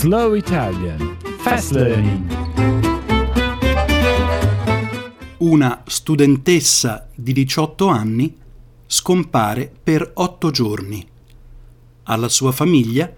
[0.00, 2.32] Slow Italian Fast Learning.
[5.38, 8.32] Una studentessa di 18 anni
[8.86, 11.04] scompare per 8 giorni.
[12.04, 13.12] Alla sua famiglia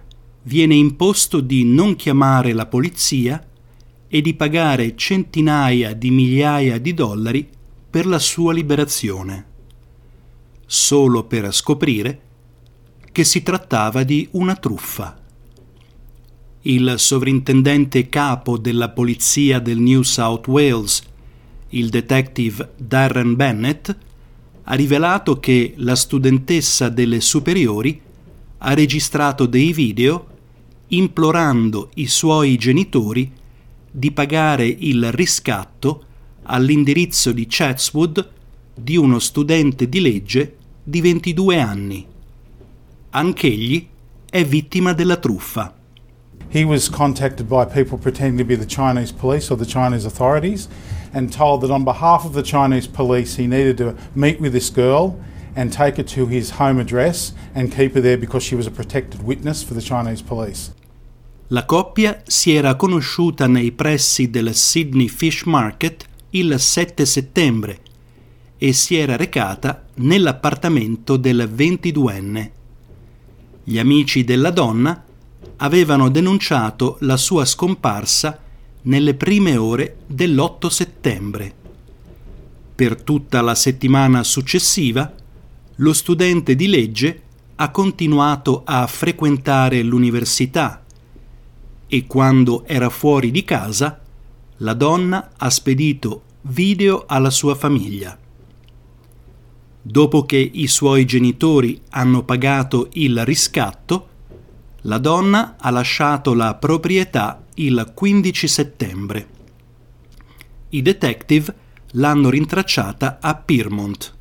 [0.44, 3.46] viene imposto di non chiamare la polizia
[4.08, 7.46] e di pagare centinaia di migliaia di dollari
[7.90, 9.44] per la sua liberazione,
[10.64, 12.20] solo per scoprire
[13.12, 15.19] che si trattava di una truffa.
[16.62, 21.02] Il sovrintendente capo della polizia del New South Wales,
[21.70, 23.96] il detective Darren Bennett,
[24.64, 27.98] ha rivelato che la studentessa delle superiori
[28.58, 30.26] ha registrato dei video
[30.88, 33.32] implorando i suoi genitori
[33.90, 36.04] di pagare il riscatto
[36.42, 38.30] all'indirizzo di Chatswood
[38.74, 42.06] di uno studente di legge di 22 anni.
[43.12, 43.86] Anch'egli
[44.28, 45.79] è vittima della truffa.
[46.50, 50.68] He was contacted by people pretending to be the Chinese police or the Chinese authorities
[51.14, 54.68] and told that on behalf of the Chinese police he needed to meet with this
[54.68, 55.16] girl
[55.54, 58.70] and take her to his home address and keep her there because she was a
[58.70, 60.72] protected witness for the Chinese police.
[61.48, 67.78] La coppia si era conosciuta nei pressi del Sydney Fish Market il 7 settembre
[68.58, 72.50] e si era recata nell'appartamento del 22enne.
[73.62, 75.04] Gli amici della donna
[75.62, 78.38] avevano denunciato la sua scomparsa
[78.82, 81.54] nelle prime ore dell'8 settembre.
[82.74, 85.12] Per tutta la settimana successiva,
[85.76, 87.22] lo studente di legge
[87.56, 90.82] ha continuato a frequentare l'università
[91.86, 94.00] e quando era fuori di casa,
[94.58, 98.16] la donna ha spedito video alla sua famiglia.
[99.82, 104.09] Dopo che i suoi genitori hanno pagato il riscatto,
[104.82, 109.28] la donna ha lasciato la proprietà il 15 settembre.
[110.70, 111.54] I detective
[111.92, 114.14] l'hanno rintracciata a Pyrmont.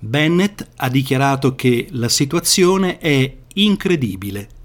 [0.00, 4.56] Bennett ha dichiarato che la situazione è incredibile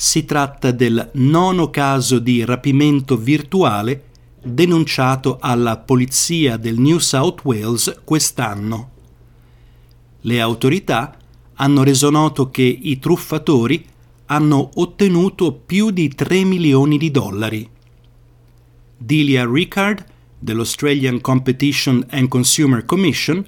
[0.00, 4.04] si tratta del nono caso di rapimento virtuale
[4.42, 8.90] denunciato alla polizia del New South Wales quest'anno.
[10.22, 11.18] Le autorità
[11.60, 13.86] hanno reso noto che i truffatori
[14.26, 17.68] hanno ottenuto più di 3 milioni di dollari.
[18.96, 20.04] Delia Rickard
[20.38, 23.44] dell'Australian Competition and Consumer Commission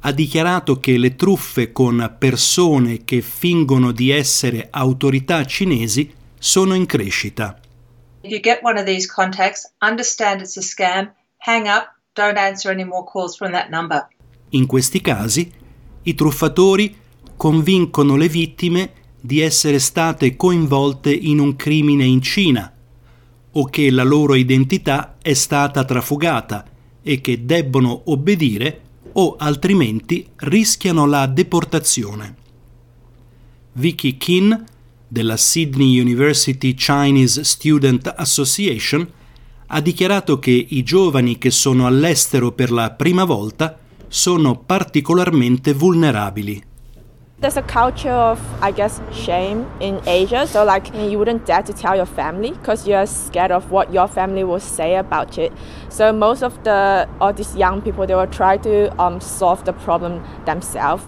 [0.00, 6.86] ha dichiarato che le truffe con persone che fingono di essere autorità cinesi sono in
[6.86, 7.60] crescita.
[8.22, 12.72] If you get one of these contacts, understand it's a scam, hang up, don't answer
[12.72, 14.08] any more calls from that number.
[14.50, 15.52] In questi casi,
[16.02, 17.02] i truffatori
[17.36, 22.72] convincono le vittime di essere state coinvolte in un crimine in Cina
[23.56, 26.64] o che la loro identità è stata trafugata
[27.02, 28.80] e che debbono obbedire
[29.12, 32.36] o altrimenti rischiano la deportazione.
[33.72, 34.64] Vicky Kin
[35.06, 39.08] della Sydney University Chinese Student Association
[39.66, 43.78] ha dichiarato che i giovani che sono all'estero per la prima volta
[44.08, 46.62] sono particolarmente vulnerabili.
[47.44, 50.46] There's a culture of, I guess, shame in Asia.
[50.46, 54.08] So, like, you wouldn't dare to tell your family because you're scared of what your
[54.08, 55.52] family will say about it.
[55.90, 59.74] So, most of the all these young people they will try to um, solve the
[59.74, 61.04] problem themselves.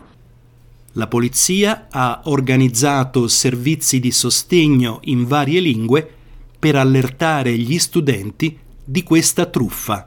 [0.92, 6.06] La polizia ha organizzato servizi di sostegno in varie lingue
[6.58, 10.06] per allertare gli studenti di questa truffa.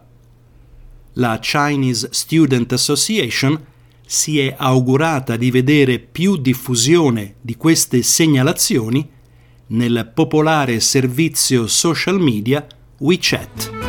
[1.14, 3.69] La Chinese Student Association
[4.12, 9.08] si è augurata di vedere più diffusione di queste segnalazioni
[9.68, 12.66] nel popolare servizio social media
[12.98, 13.89] WeChat.